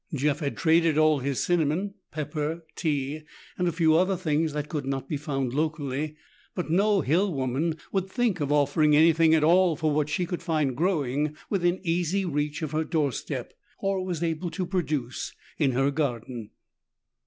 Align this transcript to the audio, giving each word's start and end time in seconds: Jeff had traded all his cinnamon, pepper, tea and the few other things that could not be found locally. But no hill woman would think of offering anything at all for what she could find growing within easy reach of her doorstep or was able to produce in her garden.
Jeff 0.15 0.39
had 0.39 0.57
traded 0.57 0.97
all 0.97 1.19
his 1.19 1.43
cinnamon, 1.43 1.93
pepper, 2.09 2.65
tea 2.75 3.21
and 3.55 3.67
the 3.67 3.71
few 3.71 3.95
other 3.95 4.17
things 4.17 4.51
that 4.51 4.67
could 4.67 4.83
not 4.83 5.07
be 5.07 5.15
found 5.15 5.53
locally. 5.53 6.15
But 6.55 6.71
no 6.71 7.01
hill 7.01 7.31
woman 7.31 7.75
would 7.91 8.09
think 8.09 8.39
of 8.39 8.51
offering 8.51 8.95
anything 8.95 9.35
at 9.35 9.43
all 9.43 9.75
for 9.75 9.91
what 9.91 10.09
she 10.09 10.25
could 10.25 10.41
find 10.41 10.75
growing 10.75 11.35
within 11.51 11.79
easy 11.83 12.25
reach 12.25 12.63
of 12.63 12.71
her 12.71 12.83
doorstep 12.83 13.53
or 13.77 14.03
was 14.03 14.23
able 14.23 14.49
to 14.49 14.65
produce 14.65 15.35
in 15.59 15.73
her 15.73 15.91
garden. 15.91 16.49